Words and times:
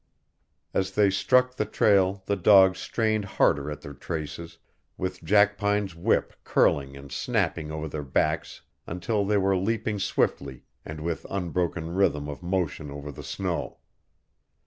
As 0.73 0.93
they 0.93 1.11
struck 1.11 1.53
the 1.55 1.65
trail 1.65 2.23
the 2.25 2.35
dogs 2.35 2.79
strained 2.79 3.23
harder 3.23 3.69
at 3.69 3.81
their 3.81 3.93
traces, 3.93 4.57
with 4.97 5.23
Jackpine's 5.23 5.95
whip 5.95 6.33
curling 6.43 6.97
and 6.97 7.11
snapping 7.11 7.71
over 7.71 7.87
their 7.87 8.01
backs 8.01 8.61
until 8.87 9.23
they 9.23 9.37
were 9.37 9.55
leaping 9.55 9.99
swiftly 9.99 10.63
and 10.83 11.01
with 11.01 11.27
unbroken 11.29 11.93
rhythm 11.93 12.27
of 12.27 12.41
motion 12.41 12.89
over 12.89 13.11
the 13.11 13.21
snow. 13.21 13.77